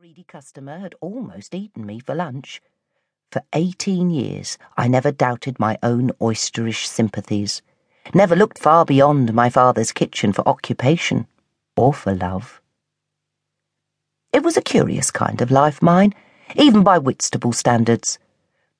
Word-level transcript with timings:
greedy 0.00 0.24
customer 0.24 0.78
had 0.78 0.94
almost 1.02 1.54
eaten 1.54 1.84
me 1.84 1.98
for 2.00 2.14
lunch. 2.14 2.62
For 3.30 3.42
eighteen 3.52 4.08
years, 4.08 4.56
I 4.74 4.88
never 4.88 5.12
doubted 5.12 5.60
my 5.60 5.76
own 5.82 6.08
oysterish 6.22 6.86
sympathies, 6.86 7.60
never 8.14 8.34
looked 8.34 8.58
far 8.58 8.86
beyond 8.86 9.34
my 9.34 9.50
father's 9.50 9.92
kitchen 9.92 10.32
for 10.32 10.48
occupation 10.48 11.26
or 11.76 11.92
for 11.92 12.14
love. 12.14 12.62
It 14.32 14.42
was 14.42 14.56
a 14.56 14.62
curious 14.62 15.10
kind 15.10 15.42
of 15.42 15.50
life, 15.50 15.82
mine, 15.82 16.14
even 16.56 16.82
by 16.82 16.96
Whitstable 16.96 17.52
standards, 17.52 18.18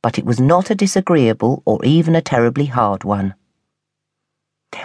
but 0.00 0.18
it 0.18 0.25
was 0.25 0.41
not 0.41 0.71
a 0.71 0.75
disagreeable 0.75 1.62
or 1.66 1.84
even 1.84 2.16
a 2.16 2.23
terribly 2.23 2.64
hard 2.64 3.05
one. 3.05 3.34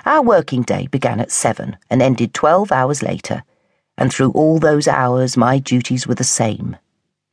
Our 0.03 0.21
working 0.21 0.63
day 0.63 0.87
began 0.87 1.21
at 1.21 1.31
seven 1.31 1.77
and 1.89 2.01
ended 2.01 2.33
twelve 2.33 2.73
hours 2.73 3.01
later 3.01 3.43
and 3.97 4.11
through 4.11 4.31
all 4.31 4.59
those 4.59 4.87
hours 4.87 5.37
my 5.37 5.59
duties 5.59 6.07
were 6.07 6.15
the 6.15 6.23
same. 6.23 6.77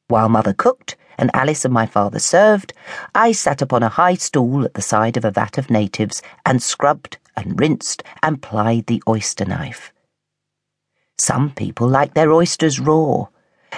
While 0.09 0.29
mother 0.29 0.53
cooked 0.53 0.97
and 1.19 1.31
Alice 1.35 1.65
and 1.65 1.73
my 1.73 1.87
father 1.87 2.19
served, 2.19 2.73
I 3.15 3.33
sat 3.33 3.63
upon 3.63 3.83
a 3.83 3.89
high 3.89 4.15
stool 4.15 4.65
at 4.65 4.75
the 4.75 4.83
side 4.83 5.17
of 5.17 5.25
a 5.25 5.31
vat 5.31 5.59
of 5.59 5.71
natives 5.71 6.23
and 6.45 6.63
scrubbed 6.63 7.19
and 7.37 7.59
rinsed 7.59 8.03
and 8.23 8.43
plied 8.43 8.87
the 8.87 9.03
oyster 9.09 9.45
knife. 9.45 9.93
Some 11.19 11.51
people 11.51 11.89
like 11.89 12.15
their 12.15 12.33
oysters 12.33 12.81
raw, 12.81 13.27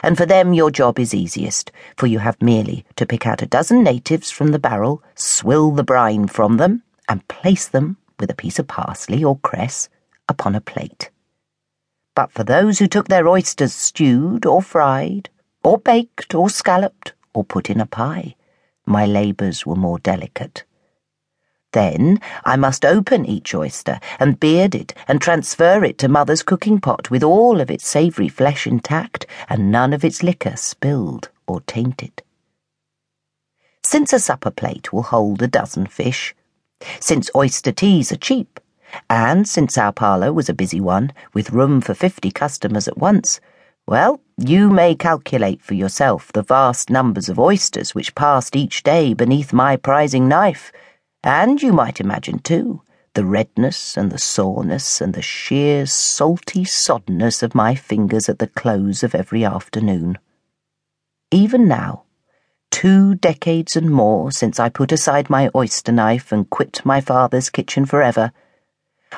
and 0.02 0.16
for 0.16 0.26
them 0.26 0.52
your 0.52 0.70
job 0.70 0.98
is 0.98 1.14
easiest, 1.14 1.70
for 1.96 2.06
you 2.06 2.18
have 2.18 2.40
merely 2.40 2.84
to 2.96 3.06
pick 3.06 3.26
out 3.26 3.42
a 3.42 3.46
dozen 3.46 3.82
natives 3.82 4.30
from 4.30 4.48
the 4.48 4.58
barrel, 4.58 5.02
swill 5.14 5.70
the 5.70 5.84
brine 5.84 6.26
from 6.26 6.56
them, 6.56 6.82
and 7.08 7.26
place 7.28 7.68
them, 7.68 7.96
with 8.18 8.30
a 8.30 8.34
piece 8.34 8.58
of 8.58 8.66
parsley 8.66 9.22
or 9.22 9.38
cress, 9.38 9.88
upon 10.28 10.54
a 10.54 10.60
plate. 10.60 11.10
But 12.14 12.30
for 12.30 12.44
those 12.44 12.78
who 12.78 12.86
took 12.86 13.08
their 13.08 13.26
oysters 13.26 13.72
stewed 13.72 14.46
or 14.46 14.62
fried, 14.62 15.30
or 15.64 15.78
baked 15.78 16.34
or 16.34 16.48
scalloped, 16.48 17.12
or 17.32 17.44
put 17.44 17.68
in 17.68 17.80
a 17.80 17.86
pie, 17.86 18.36
my 18.86 19.04
labours 19.06 19.66
were 19.66 19.76
more 19.76 19.98
delicate. 19.98 20.64
Then 21.72 22.20
I 22.44 22.54
must 22.54 22.84
open 22.84 23.26
each 23.26 23.52
oyster 23.52 23.98
and 24.20 24.38
beard 24.38 24.76
it 24.76 24.94
and 25.08 25.20
transfer 25.20 25.82
it 25.82 25.98
to 25.98 26.08
mother's 26.08 26.44
cooking 26.44 26.80
pot 26.80 27.10
with 27.10 27.24
all 27.24 27.60
of 27.60 27.68
its 27.68 27.84
savoury 27.84 28.28
flesh 28.28 28.64
intact 28.64 29.26
and 29.48 29.72
none 29.72 29.92
of 29.92 30.04
its 30.04 30.22
liquor 30.22 30.56
spilled 30.56 31.30
or 31.48 31.62
tainted. 31.62 32.22
Since 33.82 34.12
a 34.12 34.20
supper 34.20 34.52
plate 34.52 34.92
will 34.92 35.02
hold 35.02 35.42
a 35.42 35.48
dozen 35.48 35.86
fish, 35.86 36.32
since 37.00 37.28
oyster 37.34 37.72
teas 37.72 38.12
are 38.12 38.16
cheap, 38.16 38.60
and 39.08 39.48
since 39.48 39.78
our 39.78 39.92
parlour 39.92 40.32
was 40.32 40.48
a 40.48 40.54
busy 40.54 40.80
one, 40.80 41.12
with 41.32 41.50
room 41.50 41.80
for 41.80 41.94
fifty 41.94 42.30
customers 42.30 42.88
at 42.88 42.98
once, 42.98 43.40
well, 43.86 44.20
you 44.38 44.70
may 44.70 44.94
calculate 44.94 45.60
for 45.60 45.74
yourself 45.74 46.32
the 46.32 46.42
vast 46.42 46.90
numbers 46.90 47.28
of 47.28 47.38
oysters 47.38 47.94
which 47.94 48.14
passed 48.14 48.56
each 48.56 48.82
day 48.82 49.12
beneath 49.12 49.52
my 49.52 49.76
prizing 49.76 50.26
knife, 50.26 50.72
and 51.22 51.62
you 51.62 51.72
might 51.72 52.00
imagine, 52.00 52.38
too, 52.38 52.82
the 53.14 53.24
redness 53.24 53.96
and 53.96 54.10
the 54.10 54.18
soreness 54.18 55.00
and 55.00 55.14
the 55.14 55.22
sheer 55.22 55.86
salty 55.86 56.64
soddenness 56.64 57.42
of 57.42 57.54
my 57.54 57.74
fingers 57.74 58.28
at 58.28 58.38
the 58.38 58.48
close 58.48 59.02
of 59.02 59.14
every 59.14 59.44
afternoon. 59.44 60.18
Even 61.30 61.68
now, 61.68 62.04
two 62.70 63.14
decades 63.14 63.76
and 63.76 63.90
more 63.90 64.32
since 64.32 64.58
I 64.58 64.68
put 64.68 64.92
aside 64.92 65.30
my 65.30 65.48
oyster 65.54 65.92
knife 65.92 66.32
and 66.32 66.48
quit 66.50 66.80
my 66.84 67.00
father's 67.00 67.50
kitchen 67.50 67.86
forever, 67.86 68.32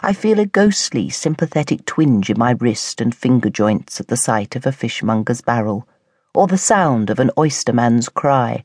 I 0.03 0.13
feel 0.13 0.39
a 0.39 0.47
ghostly, 0.47 1.09
sympathetic 1.09 1.85
twinge 1.87 2.31
in 2.31 2.39
my 2.39 2.53
wrist 2.53 3.01
and 3.01 3.15
finger 3.15 3.51
joints 3.51 4.01
at 4.01 4.09
the 4.09 4.17
sight 4.17 4.57
of 4.57 4.67
a 4.67 4.73
fishmonger's 4.73 5.41
barrel, 5.41 5.89
or 6.35 6.47
the 6.47 6.59
sound 6.59 7.11
of 7.11 7.19
an 7.19 7.31
oysterman's 7.39 8.09
cry. 8.09 8.65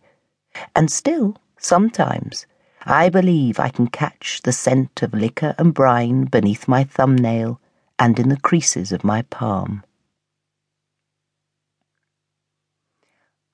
And 0.75 0.91
still, 0.91 1.37
sometimes, 1.57 2.45
I 2.83 3.09
believe 3.09 3.59
I 3.59 3.69
can 3.69 3.87
catch 3.87 4.41
the 4.41 4.51
scent 4.51 5.01
of 5.01 5.13
liquor 5.13 5.55
and 5.57 5.73
brine 5.73 6.25
beneath 6.25 6.67
my 6.67 6.83
thumbnail 6.83 7.61
and 7.97 8.19
in 8.19 8.29
the 8.29 8.39
creases 8.39 8.91
of 8.91 9.03
my 9.03 9.21
palm. 9.21 9.83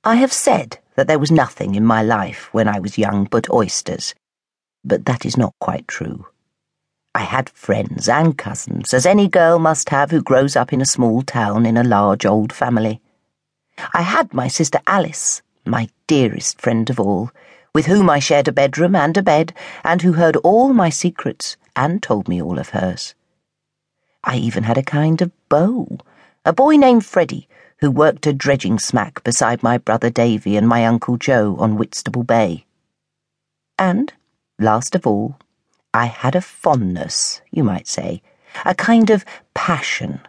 I 0.03 0.15
have 0.15 0.31
said 0.31 0.79
that 0.95 1.07
there 1.07 1.19
was 1.19 1.31
nothing 1.31 1.75
in 1.75 1.85
my 1.85 2.01
life 2.01 2.53
when 2.53 2.67
I 2.67 2.79
was 2.79 2.97
young 2.97 3.25
but 3.25 3.49
oysters, 3.51 4.15
but 4.83 5.05
that 5.05 5.25
is 5.25 5.35
not 5.35 5.53
quite 5.59 5.88
true. 5.88 6.25
I 7.17 7.22
had 7.22 7.50
friends 7.50 8.07
and 8.07 8.38
cousins, 8.38 8.94
as 8.94 9.07
any 9.07 9.28
girl 9.28 9.57
must 9.57 9.89
have 9.89 10.11
who 10.11 10.22
grows 10.22 10.55
up 10.55 10.72
in 10.72 10.81
a 10.81 10.85
small 10.85 11.23
town 11.23 11.66
in 11.66 11.75
a 11.75 11.83
large 11.83 12.28
old 12.28 12.53
family. 12.53 13.01
I 13.91 14.03
had 14.03 14.35
my 14.35 14.47
sister 14.47 14.79
Alice, 14.85 15.41
my 15.66 15.89
dearest 16.06 16.61
friend 16.61 16.88
of 16.91 17.00
all, 17.00 17.31
with 17.73 17.88
whom 17.88 18.07
I 18.07 18.19
shared 18.19 18.47
a 18.47 18.51
bedroom 18.51 18.95
and 18.95 19.17
a 19.17 19.23
bed, 19.23 19.51
and 19.83 20.03
who 20.03 20.13
heard 20.13 20.35
all 20.35 20.73
my 20.73 20.91
secrets 20.91 21.57
and 21.75 22.03
told 22.03 22.27
me 22.27 22.39
all 22.39 22.59
of 22.59 22.69
hers. 22.69 23.16
I 24.23 24.38
even 24.38 24.66
had 24.66 24.77
a 24.77 24.83
kind 24.83 25.19
of 25.19 25.31
beau, 25.50 25.97
a 26.45 26.53
boy 26.53 26.75
named 26.75 27.03
Freddie, 27.03 27.50
who 27.79 27.89
worked 27.89 28.27
a 28.27 28.31
dredging 28.31 28.77
smack 28.77 29.23
beside 29.23 29.63
my 29.63 29.79
brother 29.79 30.11
Davy 30.11 30.56
and 30.56 30.67
my 30.67 30.85
Uncle 30.85 31.17
Joe 31.17 31.56
on 31.57 31.77
Whitstable 31.77 32.23
Bay. 32.23 32.67
And, 33.79 34.13
last 34.59 34.94
of 34.94 35.07
all, 35.07 35.39
I 35.97 36.05
had 36.05 36.35
a 36.35 36.41
fondness, 36.41 37.41
you 37.49 37.63
might 37.63 37.87
say, 37.87 38.21
a 38.65 38.75
kind 38.75 39.09
of 39.09 39.25
passion 39.55 40.21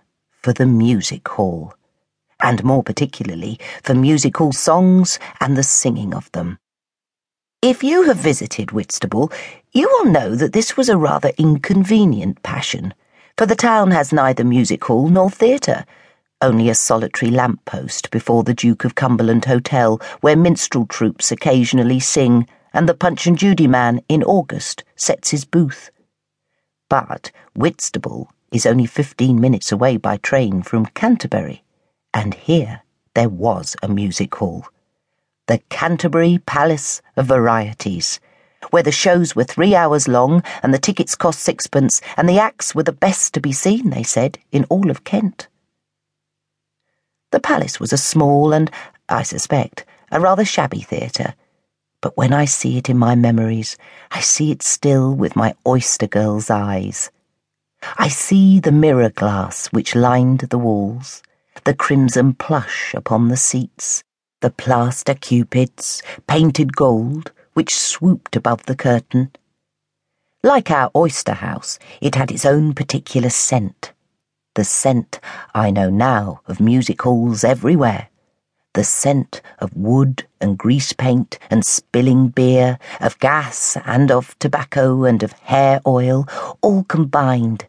for 0.42 0.54
the 0.54 0.64
music 0.64 1.28
hall, 1.28 1.74
and 2.40 2.64
more 2.64 2.82
particularly 2.82 3.60
for 3.82 3.92
music 3.92 4.38
hall 4.38 4.52
songs 4.52 5.18
and 5.42 5.58
the 5.58 5.62
singing 5.62 6.14
of 6.14 6.32
them. 6.32 6.58
If 7.60 7.84
you 7.84 8.04
have 8.04 8.16
visited 8.16 8.72
Whitstable, 8.72 9.30
you 9.70 9.88
will 9.88 10.10
know 10.10 10.34
that 10.36 10.54
this 10.54 10.74
was 10.78 10.88
a 10.88 10.96
rather 10.96 11.32
inconvenient 11.36 12.42
passion, 12.42 12.94
for 13.36 13.44
the 13.44 13.54
town 13.54 13.90
has 13.90 14.10
neither 14.10 14.44
music 14.44 14.82
hall 14.86 15.08
nor 15.08 15.28
theatre, 15.28 15.84
only 16.40 16.70
a 16.70 16.74
solitary 16.74 17.30
lamp 17.30 17.62
post 17.66 18.10
before 18.10 18.42
the 18.42 18.54
Duke 18.54 18.86
of 18.86 18.94
Cumberland 18.94 19.44
Hotel, 19.44 20.00
where 20.22 20.34
minstrel 20.34 20.86
troupes 20.86 21.30
occasionally 21.30 22.00
sing 22.00 22.48
and 22.72 22.88
the 22.88 22.94
Punch 22.94 23.26
and 23.26 23.38
Judy 23.38 23.66
man 23.66 24.00
in 24.08 24.22
August 24.22 24.84
sets 24.96 25.30
his 25.30 25.44
booth. 25.44 25.90
But 26.88 27.30
Whitstable 27.54 28.30
is 28.52 28.66
only 28.66 28.86
fifteen 28.86 29.40
minutes 29.40 29.70
away 29.72 29.96
by 29.96 30.16
train 30.16 30.62
from 30.62 30.86
Canterbury, 30.86 31.62
and 32.14 32.34
here 32.34 32.82
there 33.14 33.28
was 33.28 33.76
a 33.82 33.88
music 33.88 34.34
hall. 34.34 34.66
The 35.46 35.58
Canterbury 35.70 36.38
Palace 36.46 37.02
of 37.16 37.26
Varieties, 37.26 38.20
where 38.70 38.82
the 38.82 38.92
shows 38.92 39.34
were 39.34 39.44
three 39.44 39.74
hours 39.74 40.08
long 40.08 40.42
and 40.62 40.74
the 40.74 40.78
tickets 40.78 41.14
cost 41.14 41.40
sixpence, 41.40 42.00
and 42.16 42.28
the 42.28 42.38
acts 42.38 42.74
were 42.74 42.82
the 42.82 42.92
best 42.92 43.34
to 43.34 43.40
be 43.40 43.52
seen, 43.52 43.90
they 43.90 44.02
said, 44.02 44.38
in 44.52 44.64
all 44.64 44.90
of 44.90 45.04
Kent. 45.04 45.48
The 47.30 47.40
palace 47.40 47.78
was 47.78 47.92
a 47.92 47.98
small 47.98 48.52
and, 48.52 48.70
I 49.08 49.22
suspect, 49.22 49.84
a 50.10 50.20
rather 50.20 50.44
shabby 50.44 50.80
theatre 50.80 51.34
but 52.00 52.16
when 52.16 52.32
I 52.32 52.44
see 52.44 52.78
it 52.78 52.88
in 52.88 52.96
my 52.96 53.14
memories, 53.14 53.76
I 54.10 54.20
see 54.20 54.52
it 54.52 54.62
still 54.62 55.14
with 55.14 55.34
my 55.34 55.54
oyster 55.66 56.06
girl's 56.06 56.50
eyes. 56.50 57.10
I 57.96 58.08
see 58.08 58.60
the 58.60 58.72
mirror 58.72 59.10
glass 59.10 59.66
which 59.68 59.94
lined 59.94 60.40
the 60.40 60.58
walls, 60.58 61.22
the 61.64 61.74
crimson 61.74 62.34
plush 62.34 62.94
upon 62.94 63.28
the 63.28 63.36
seats, 63.36 64.04
the 64.40 64.50
plaster 64.50 65.14
cupids, 65.14 66.02
painted 66.26 66.76
gold, 66.76 67.32
which 67.54 67.74
swooped 67.74 68.36
above 68.36 68.66
the 68.66 68.76
curtain. 68.76 69.32
Like 70.44 70.70
our 70.70 70.90
oyster 70.94 71.34
house, 71.34 71.78
it 72.00 72.14
had 72.14 72.30
its 72.30 72.46
own 72.46 72.74
particular 72.74 73.30
scent. 73.30 73.92
The 74.54 74.64
scent, 74.64 75.18
I 75.54 75.70
know 75.72 75.90
now, 75.90 76.42
of 76.46 76.60
music 76.60 77.02
halls 77.02 77.42
everywhere 77.42 78.08
the 78.78 78.84
scent 78.84 79.42
of 79.58 79.74
wood 79.74 80.24
and 80.40 80.56
grease 80.56 80.92
paint 80.92 81.36
and 81.50 81.64
spilling 81.64 82.28
beer, 82.28 82.78
of 83.00 83.18
gas 83.18 83.76
and 83.84 84.08
of 84.12 84.38
tobacco 84.38 85.02
and 85.02 85.24
of 85.24 85.32
hair 85.32 85.80
oil, 85.84 86.28
all 86.60 86.84
combined. 86.84 87.66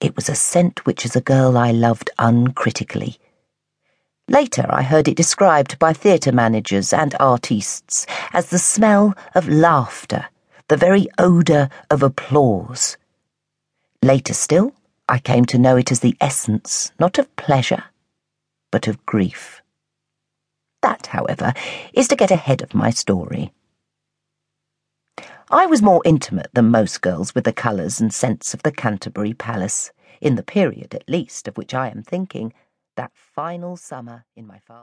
It 0.00 0.16
was 0.16 0.28
a 0.28 0.34
scent 0.34 0.84
which 0.84 1.04
as 1.04 1.14
a 1.14 1.20
girl 1.20 1.56
I 1.56 1.70
loved 1.70 2.10
uncritically. 2.18 3.18
Later 4.26 4.66
I 4.68 4.82
heard 4.82 5.06
it 5.06 5.16
described 5.16 5.78
by 5.78 5.92
theatre 5.92 6.32
managers 6.32 6.92
and 6.92 7.14
artistes 7.20 8.04
as 8.32 8.50
the 8.50 8.58
smell 8.58 9.14
of 9.36 9.48
laughter, 9.48 10.26
the 10.66 10.76
very 10.76 11.06
odour 11.16 11.68
of 11.90 12.02
applause. 12.02 12.96
Later 14.02 14.34
still, 14.34 14.74
I 15.08 15.20
came 15.20 15.44
to 15.44 15.58
know 15.58 15.76
it 15.76 15.92
as 15.92 16.00
the 16.00 16.16
essence, 16.20 16.90
not 16.98 17.20
of 17.20 17.36
pleasure, 17.36 17.84
but 18.72 18.88
of 18.88 19.06
grief. 19.06 19.62
That, 20.88 21.08
however, 21.08 21.52
is 21.92 22.08
to 22.08 22.16
get 22.16 22.30
ahead 22.30 22.62
of 22.62 22.74
my 22.74 22.88
story. 22.88 23.52
I 25.50 25.66
was 25.66 25.82
more 25.82 26.00
intimate 26.06 26.48
than 26.54 26.70
most 26.70 27.02
girls 27.02 27.34
with 27.34 27.44
the 27.44 27.52
colours 27.52 28.00
and 28.00 28.10
scents 28.10 28.54
of 28.54 28.62
the 28.62 28.72
Canterbury 28.72 29.34
Palace, 29.34 29.92
in 30.22 30.36
the 30.36 30.42
period, 30.42 30.94
at 30.94 31.06
least, 31.06 31.46
of 31.46 31.58
which 31.58 31.74
I 31.74 31.88
am 31.88 32.02
thinking, 32.02 32.54
that 32.96 33.12
final 33.14 33.76
summer 33.76 34.24
in 34.34 34.46
my 34.46 34.60
father's. 34.60 34.76